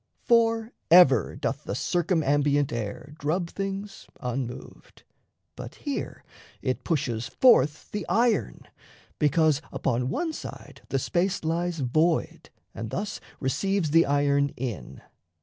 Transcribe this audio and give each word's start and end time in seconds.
For 0.23 0.73
ever 0.89 1.35
doth 1.35 1.63
the 1.65 1.75
circumambient 1.75 2.71
air 2.73 3.13
Drub 3.19 3.51
things 3.51 4.07
unmoved, 4.19 5.03
but 5.55 5.75
here 5.75 6.23
it 6.63 6.83
pushes 6.83 7.27
forth 7.27 7.91
The 7.91 8.07
iron, 8.09 8.63
because 9.19 9.61
upon 9.71 10.09
one 10.09 10.33
side 10.33 10.81
the 10.89 10.97
space 10.97 11.43
Lies 11.43 11.81
void 11.81 12.49
and 12.73 12.89
thus 12.89 13.19
receives 13.39 13.91
the 13.91 14.07
iron 14.07 14.49
in. 14.57 15.03